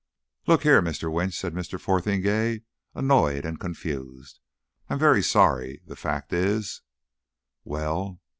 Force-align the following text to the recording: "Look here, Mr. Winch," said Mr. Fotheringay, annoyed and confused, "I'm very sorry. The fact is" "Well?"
"Look 0.47 0.63
here, 0.63 0.81
Mr. 0.81 1.13
Winch," 1.13 1.35
said 1.37 1.53
Mr. 1.53 1.79
Fotheringay, 1.79 2.63
annoyed 2.95 3.45
and 3.45 3.59
confused, 3.59 4.39
"I'm 4.89 4.97
very 4.97 5.21
sorry. 5.21 5.83
The 5.85 5.95
fact 5.95 6.33
is" 6.33 6.81
"Well?" 7.65 8.19